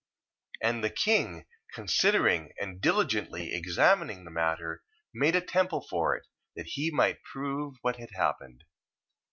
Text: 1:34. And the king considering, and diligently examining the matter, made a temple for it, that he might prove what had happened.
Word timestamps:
1:34. 0.63 0.69
And 0.71 0.83
the 0.83 0.89
king 0.89 1.45
considering, 1.75 2.53
and 2.59 2.81
diligently 2.81 3.53
examining 3.53 4.25
the 4.25 4.31
matter, 4.31 4.81
made 5.13 5.35
a 5.35 5.41
temple 5.41 5.85
for 5.87 6.15
it, 6.15 6.25
that 6.55 6.69
he 6.69 6.89
might 6.89 7.21
prove 7.21 7.75
what 7.83 7.97
had 7.97 8.09
happened. 8.15 8.63